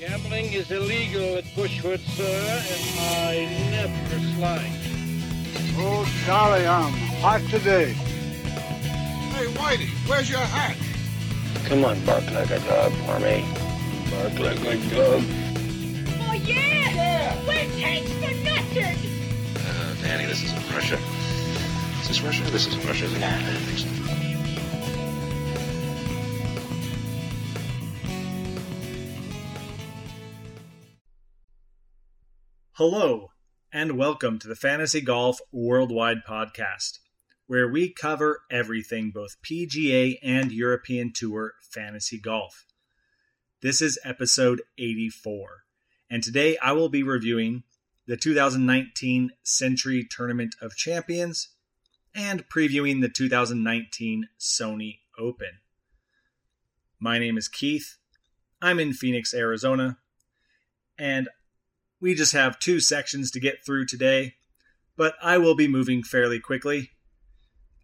[0.00, 4.72] Gambling is illegal at Bushwood, sir, and I never slide.
[5.76, 7.92] Oh, golly, I'm hot today.
[7.92, 10.78] Hey, Whitey, where's your hat?
[11.66, 13.44] Come on, bark like a dog for me.
[14.10, 15.22] Bark like a dog.
[16.22, 16.94] Oh, yeah!
[16.94, 17.46] yeah.
[17.46, 18.96] We're tanks for nothing!
[19.54, 20.98] Uh, Danny, this isn't Russia.
[22.00, 22.42] Is this Russia?
[22.44, 23.22] This isn't Russia, is it?
[23.22, 24.29] I don't think so.
[32.80, 33.32] Hello,
[33.70, 37.00] and welcome to the Fantasy Golf Worldwide Podcast,
[37.46, 42.64] where we cover everything both PGA and European Tour fantasy golf.
[43.60, 45.64] This is episode 84,
[46.08, 47.64] and today I will be reviewing
[48.06, 51.50] the 2019 Sentry Tournament of Champions
[52.14, 55.58] and previewing the 2019 Sony Open.
[56.98, 57.98] My name is Keith.
[58.62, 59.98] I'm in Phoenix, Arizona,
[60.98, 61.28] and
[62.00, 64.34] we just have two sections to get through today,
[64.96, 66.90] but I will be moving fairly quickly.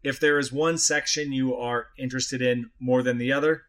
[0.02, 3.64] If there is one section you are interested in more than the other,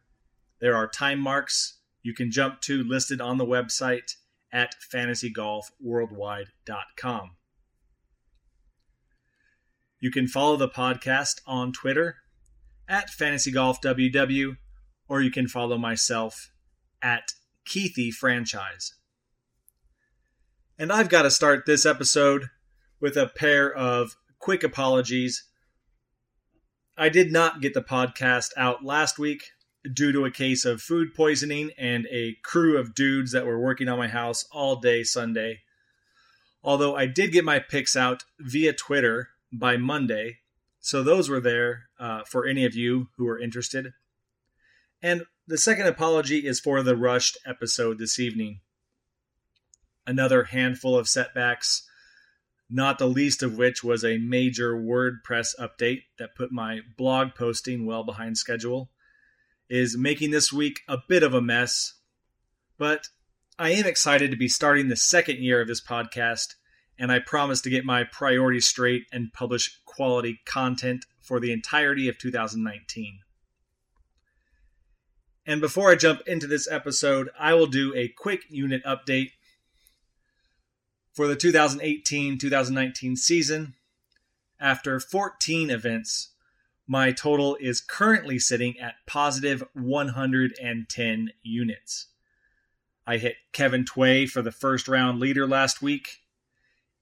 [0.60, 4.14] there are time marks you can jump to listed on the website
[4.52, 7.32] at fantasygolfworldwide.com.
[10.00, 12.18] You can follow the podcast on Twitter
[12.88, 14.58] at fantasygolfww,
[15.10, 16.52] or you can follow myself
[17.02, 17.32] at
[17.68, 18.94] Keithy Franchise.
[20.80, 22.52] And I've got to start this episode
[23.00, 25.44] with a pair of quick apologies.
[26.96, 29.42] I did not get the podcast out last week
[29.92, 33.90] due to a case of food poisoning and a crew of dudes that were working
[33.90, 35.62] on my house all day Sunday.
[36.64, 40.40] Although I did get my picks out via Twitter by Monday,
[40.80, 43.94] so those were there uh, for any of you who are interested.
[45.02, 48.60] And the second apology is for the rushed episode this evening
[50.08, 51.88] another handful of setbacks,
[52.70, 57.86] not the least of which was a major WordPress update that put my blog posting
[57.86, 58.90] well behind schedule,
[59.70, 61.94] is making this week a bit of a mess.
[62.78, 63.10] But
[63.60, 66.56] I am excited to be starting the second year of this podcast,
[66.98, 72.08] and I promise to get my priorities straight and publish quality content for the entirety
[72.08, 73.20] of 2019.
[75.46, 79.32] And before I jump into this episode, I will do a quick unit update
[81.18, 83.74] for the 2018 2019 season.
[84.60, 86.30] After 14 events,
[86.88, 92.08] my total is currently sitting at positive 110 units.
[93.08, 96.20] I hit Kevin Tway for the first round leader last week,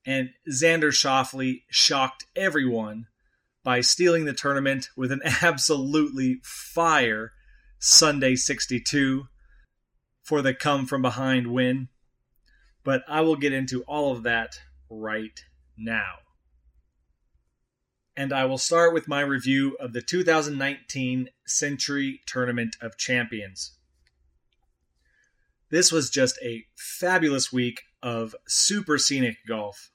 [0.05, 3.07] and Xander Schauffele shocked everyone
[3.65, 7.33] by stealing the tournament with an absolutely fire
[7.79, 9.27] Sunday 62
[10.23, 11.89] for the come from behind win
[12.85, 15.44] but I will get into all of that right
[15.75, 16.13] now.
[18.16, 23.75] And I will start with my review of the 2019 Sentry Tournament of Champions.
[25.69, 29.91] This was just a fabulous week of super scenic golf.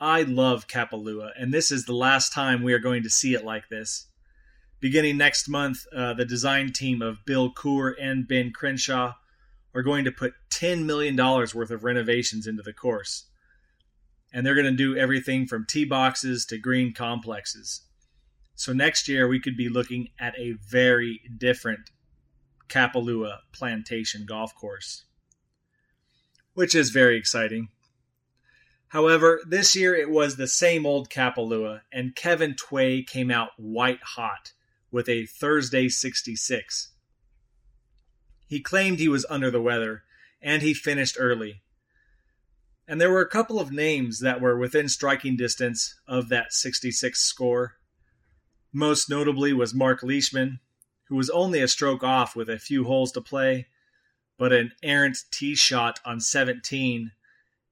[0.00, 3.44] I love Kapalua, and this is the last time we are going to see it
[3.44, 4.06] like this.
[4.80, 9.12] Beginning next month, uh, the design team of Bill Coore and Ben Crenshaw
[9.74, 13.26] are going to put $10 million worth of renovations into the course.
[14.32, 17.82] And they're going to do everything from tee boxes to green complexes.
[18.54, 21.90] So next year, we could be looking at a very different
[22.68, 25.04] Kapalua Plantation golf course,
[26.54, 27.68] which is very exciting.
[28.88, 34.02] However, this year it was the same old Kapalua, and Kevin Tway came out white
[34.02, 34.52] hot
[34.90, 36.89] with a Thursday 66.
[38.50, 40.02] He claimed he was under the weather,
[40.42, 41.62] and he finished early.
[42.88, 47.20] And there were a couple of names that were within striking distance of that 66
[47.20, 47.76] score.
[48.72, 50.58] Most notably was Mark Leishman,
[51.04, 53.68] who was only a stroke off with a few holes to play,
[54.36, 57.12] but an errant tee shot on 17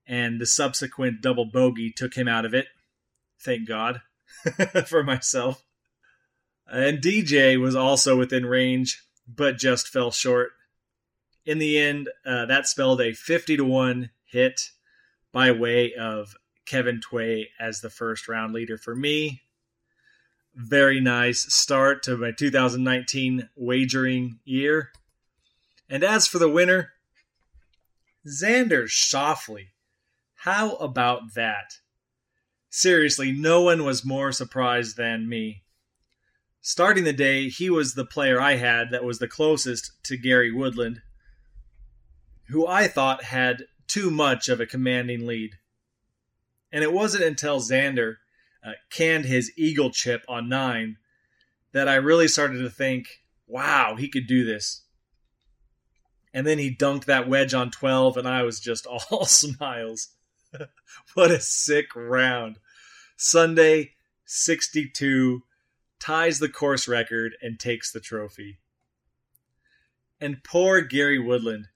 [0.07, 2.69] and the subsequent double bogey took him out of it.
[3.41, 4.01] Thank God
[4.87, 5.65] for myself.
[6.69, 10.53] And DJ was also within range, but just fell short
[11.49, 14.71] in the end, uh, that spelled a 50 to 1 hit
[15.33, 16.37] by way of
[16.67, 19.41] Kevin Tway as the first round leader for me.
[20.55, 24.91] Very nice start to my 2019 wagering year.
[25.89, 26.91] And as for the winner,
[28.27, 29.69] Xander Schauffele.
[30.35, 31.79] How about that?
[32.69, 35.63] Seriously, no one was more surprised than me.
[36.61, 40.53] Starting the day, he was the player I had that was the closest to Gary
[40.53, 41.01] Woodland
[42.49, 45.57] who I thought had too much of a commanding lead.
[46.71, 48.17] And it wasn't until Xander
[48.65, 50.99] uh, canned his eagle chip on nine
[51.73, 54.83] that I really started to think, wow, he could do this.
[56.35, 60.09] And then he dunked that wedge on 12, and I was just all smiles.
[61.15, 62.59] what a sick round.
[63.17, 63.93] Sunday,
[64.25, 65.43] 62,
[65.99, 68.59] ties the course record and takes the trophy.
[70.21, 71.69] And poor Gary Woodland.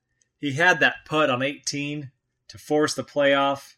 [0.43, 2.11] He had that putt on 18
[2.49, 3.75] to force the playoff,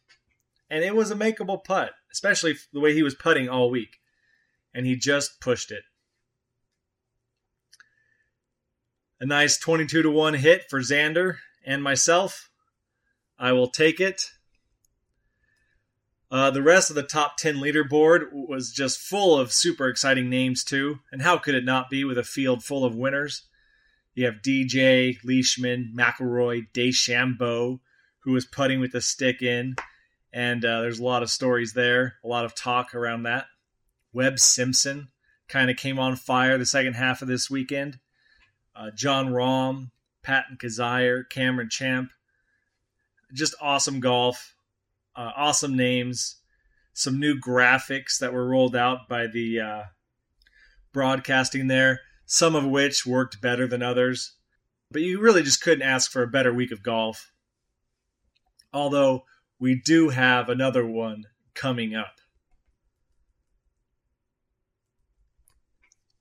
[0.71, 3.99] and it was a makeable putt, especially the way he was putting all week.
[4.73, 5.83] And he just pushed it.
[9.21, 12.49] A nice 22 to 1 hit for Xander and myself.
[13.39, 14.31] I will take it.
[16.31, 20.65] Uh, the rest of the top 10 leaderboard was just full of super exciting names,
[20.65, 21.01] too.
[21.13, 23.43] And how could it not be with a field full of winners?
[24.15, 27.81] You have DJ, Leishman, McIlroy, DeChambeau,
[28.21, 29.77] who was putting with a stick in.
[30.33, 33.47] And uh, there's a lot of stories there, a lot of talk around that.
[34.13, 35.09] Webb Simpson
[35.49, 37.99] kind of came on fire the second half of this weekend.
[38.75, 39.91] Uh, Jon Rahm,
[40.23, 42.11] Patton Kizzire, Cameron Champ.
[43.33, 44.55] Just awesome golf
[45.17, 46.37] uh, awesome names,
[46.93, 49.83] some new graphics that were rolled out by the uh,
[50.93, 54.33] broadcasting there, some of which worked better than others.
[54.91, 57.33] But you really just couldn't ask for a better week of golf.
[58.73, 59.25] Although
[59.59, 61.25] we do have another one
[61.55, 62.21] coming up.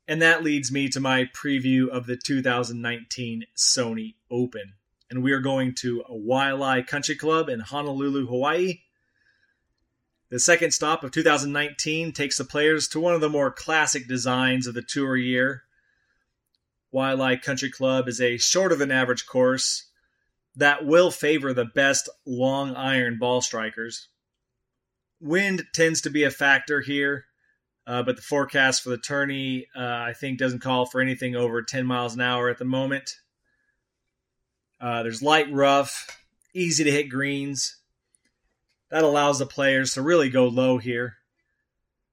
[0.07, 4.73] And that leads me to my preview of the 2019 Sony Open
[5.13, 8.79] and we are going to Waialae Country Club in Honolulu, Hawaii.
[10.31, 14.65] The second stop of 2019 takes the players to one of the more classic designs
[14.65, 15.65] of the tour year.
[16.94, 19.90] Waialae Country Club is a shorter than average course
[20.56, 24.10] that will favor the best long iron ball strikers.
[25.19, 27.25] Wind tends to be a factor here,
[27.88, 31.63] uh, but the forecast for the tourney, uh, I think, doesn't call for anything over
[31.63, 33.16] 10 miles an hour at the moment.
[34.80, 36.07] Uh, there's light rough,
[36.54, 37.78] easy to hit greens.
[38.92, 41.16] That allows the players to really go low here.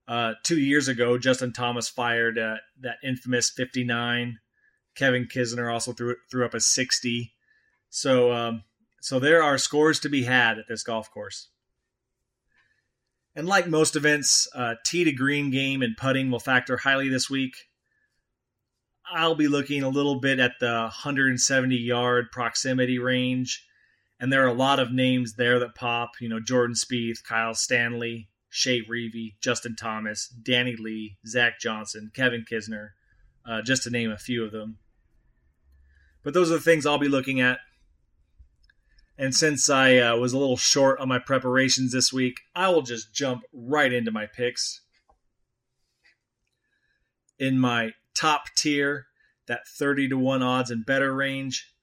[0.09, 4.39] Uh, two years ago, Justin Thomas fired uh, that infamous 59.
[5.01, 7.33] Kevin Kisner also threw threw up a 60.
[7.89, 8.65] So um,
[9.01, 11.49] so there are scores to be had at this golf course.
[13.35, 17.31] And like most events, uh, tee to green game and putting will factor highly this
[17.31, 17.55] week.
[19.11, 23.67] I'll be looking a little bit at the 170 yard proximity range.
[24.21, 26.11] And there are a lot of names there that pop.
[26.21, 32.45] You know, Jordan Spieth, Kyle Stanley, Chez Reavie, Justin Thomas, Danny Lee, Zach Johnson, Kevin
[32.45, 32.91] Kisner,
[33.49, 34.77] uh, just to name a few of them.
[36.23, 37.59] But those are the things I'll be looking at.
[39.17, 42.83] And since I uh, was a little short on my preparations this week, I will
[42.83, 44.81] just jump right into my picks.
[47.39, 49.07] In my top tier,
[49.47, 51.75] that 30 to 1 odds and better range.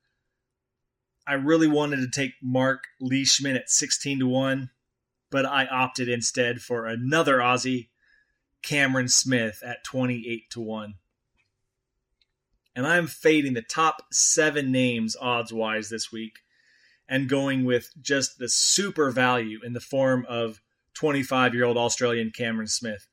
[1.28, 4.69] I really wanted to take Mark Leishman at 16 to 1,
[5.30, 7.90] but I opted instead for another Aussie,
[8.62, 10.94] Cameron Smith at 28 to 1.
[12.78, 16.42] And I'm fading the top seven names odds wise this week
[17.10, 20.62] and going with just the super value in the form of
[20.94, 23.07] 25 year old Australian Cameron Smith.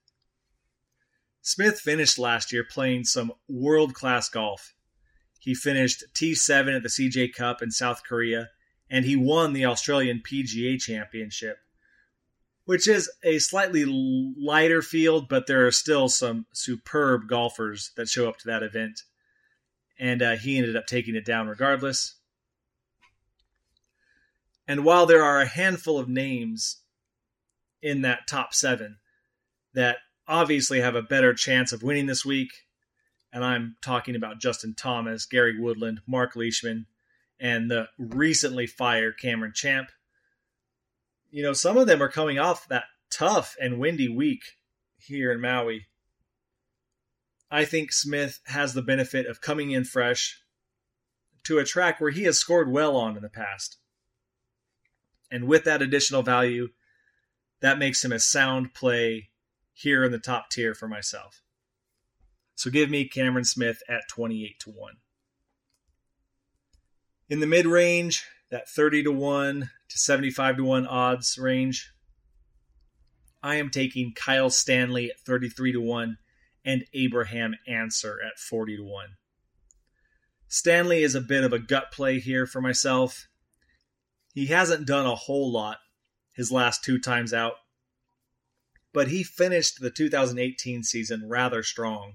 [1.40, 4.74] Smith finished last year playing some world class golf.
[5.40, 8.50] He finished T7 at the CJ Cup in South Korea,
[8.90, 11.56] and he won the Australian PGA Championship,
[12.66, 18.28] which is a slightly lighter field, but there are still some superb golfers that show
[18.28, 19.00] up to that event.
[19.98, 22.16] And uh, he ended up taking it down regardless.
[24.66, 26.80] And while there are a handful of names
[27.82, 28.98] in that top seven
[29.74, 32.50] that obviously have a better chance of winning this week.
[33.32, 36.86] And I'm talking about Justin Thomas, Gary Woodland, Mark Leishman,
[37.38, 39.90] and the recently fired Cameron Champ.
[41.30, 44.42] You know, some of them are coming off that tough and windy week
[44.96, 45.86] here in Maui.
[47.54, 50.40] I think Smith has the benefit of coming in fresh
[51.44, 53.78] to a track where he has scored well on in the past.
[55.30, 56.70] And with that additional value,
[57.60, 59.30] that makes him a sound play
[59.72, 61.42] here in the top tier for myself.
[62.56, 64.94] So give me Cameron Smith at 28 to 1.
[67.28, 71.92] In the mid range, that 30 to 1 to 75 to 1 odds range,
[73.44, 76.18] I am taking Kyle Stanley at 33 to 1
[76.64, 79.06] and Abraham Ancer at 40 to 1.
[80.48, 83.28] Stanley is a bit of a gut play here for myself.
[84.34, 85.78] He hasn't done a whole lot
[86.32, 87.54] his last two times out,
[88.92, 92.14] but he finished the 2018 season rather strong,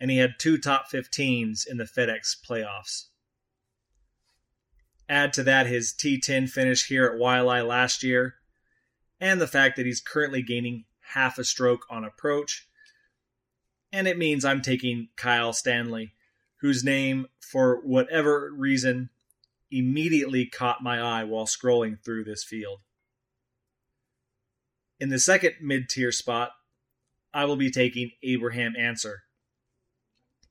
[0.00, 3.06] and he had two top 15s in the FedEx playoffs.
[5.08, 8.36] Add to that his T10 finish here at Waialae last year,
[9.18, 12.68] and the fact that he's currently gaining half a stroke on approach.
[13.92, 16.14] And it means I'm taking Kyle Stanley,
[16.60, 19.10] whose name, for whatever reason,
[19.70, 22.80] immediately caught my eye while scrolling through this field.
[24.98, 26.52] In the second mid tier spot,
[27.32, 29.22] I will be taking Abraham Ancer.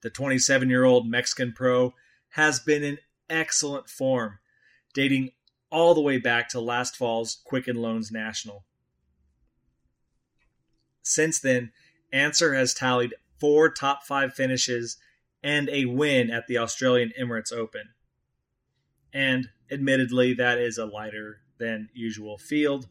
[0.01, 1.93] The 27 year old Mexican pro
[2.29, 2.97] has been in
[3.29, 4.39] excellent form,
[4.93, 5.31] dating
[5.69, 8.65] all the way back to last fall's Quicken Loans National.
[11.03, 11.71] Since then,
[12.11, 14.97] Ancer has tallied four top five finishes
[15.41, 17.89] and a win at the Australian Emirates Open.
[19.13, 22.87] And admittedly, that is a lighter than usual field,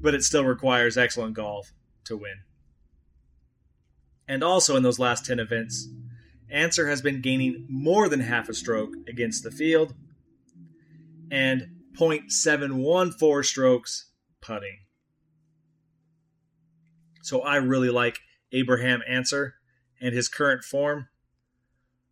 [0.00, 1.72] but it still requires excellent golf
[2.04, 2.40] to win.
[4.26, 5.88] And also in those last 10 events,
[6.50, 9.94] Ancer has been gaining more than half a stroke against the field
[11.30, 14.06] and 0.714 strokes
[14.40, 14.78] putting.
[17.22, 18.20] So I really like
[18.52, 19.54] Abraham Ancer
[20.00, 21.08] and his current form.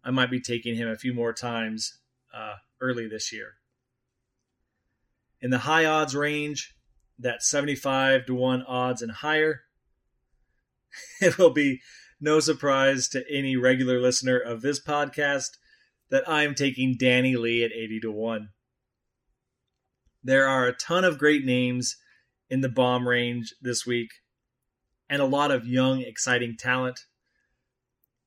[0.05, 1.99] I might be taking him a few more times
[2.35, 3.55] uh, early this year.
[5.41, 6.75] In the high odds range,
[7.19, 9.63] that 75 to 1 odds and higher,
[11.21, 11.81] it will be
[12.21, 15.51] no surprise to any regular listener of this podcast
[16.11, 18.49] that I'm taking Danny Lee at 80 to 1.
[20.23, 21.97] There are a ton of great names
[22.51, 24.11] in the bomb range this week
[25.09, 27.01] and a lot of young, exciting talent.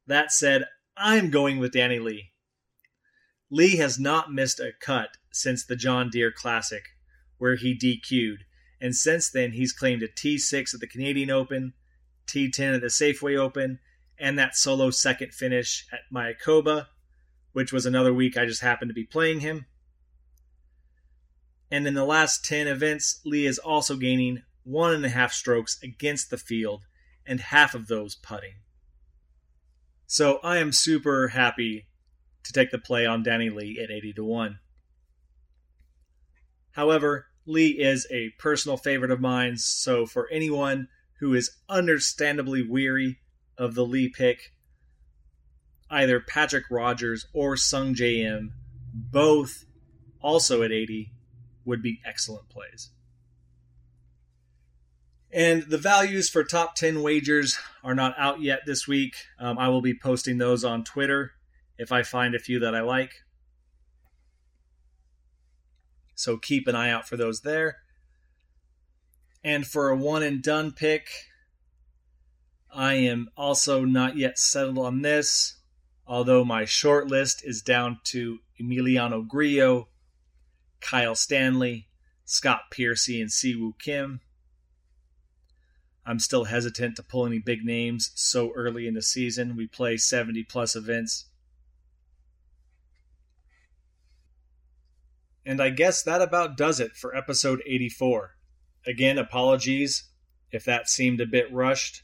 [0.08, 0.66] That said,
[0.98, 2.32] I'm going with Danny Lee.
[3.50, 6.84] Lee has not missed a cut since the John Deere Classic,
[7.38, 8.46] where he DQ'd,
[8.80, 11.74] and since then he's claimed a T6 at the Canadian Open,
[12.28, 13.80] T10 at the Safeway Open,
[14.18, 16.88] and that solo second finish at Mayakoba,
[17.52, 19.66] which was another week I just happened to be playing him.
[21.70, 25.78] And in the last 10 events, Lee is also gaining one and a half strokes
[25.82, 26.84] against the field,
[27.26, 28.56] and half of those putting.
[30.08, 31.86] So I am super happy
[32.44, 34.60] to take the play on Danny Lee at 80 to 1.
[36.72, 40.88] However, Lee is a personal favorite of mine, so for anyone
[41.20, 43.20] who is understandably weary
[43.58, 44.54] of the Lee pick,
[45.90, 48.54] either Patrick Rodgers or Sungjae Im,
[48.94, 49.66] both
[50.22, 51.12] also at 80,
[51.66, 52.90] would be excellent plays.
[55.34, 59.16] And the values for top 10 wagers are not out yet this week.
[59.40, 61.32] Um, I will be posting those on Twitter
[61.78, 63.14] if I find a few that I like.
[66.16, 67.78] So keep an eye out for those there.
[69.44, 71.08] And for a one and done pick,
[72.74, 75.58] I am also not yet settled on this,
[76.06, 79.88] although my short list is down to Emiliano Grillo,
[80.80, 81.88] Kyle Stanley,
[82.26, 84.22] Scott Piercy, and Siwoo Kim.
[86.12, 89.56] I'm still hesitant to pull any big names so early in the season.
[89.56, 91.28] We play 70 plus events.
[95.46, 98.36] And I guess that about does it for episode 84.
[98.86, 100.10] Again, apologies
[100.52, 102.04] if that seemed a bit rushed.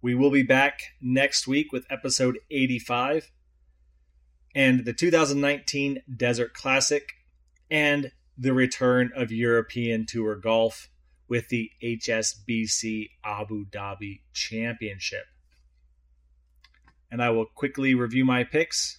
[0.00, 3.32] We will be back next week with episode 85
[4.54, 7.14] and the 2019 Desert Classic
[7.68, 10.90] and the return of European Tour Golf
[11.28, 15.24] with the HSBC Abu Dhabi Championship.
[17.10, 18.98] And I will quickly review my picks.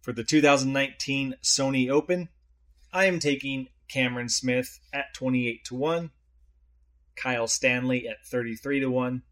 [0.00, 2.28] For the 2019 Sony Open,
[2.92, 6.10] I am taking Cameron Smith at 28 to 1,
[7.16, 9.22] Kyle Stanley at 33 to 1,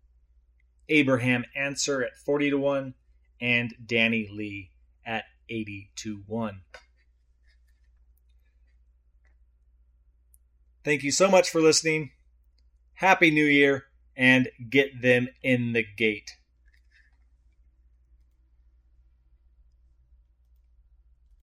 [0.89, 2.95] Abraham Ancer at 40 to 1,
[3.41, 4.71] and Danny Lee
[5.07, 6.61] at 80 to 1.
[10.85, 12.11] Thank you so much for listening.
[12.95, 13.85] Happy New Year
[14.17, 16.37] and get them in the gate.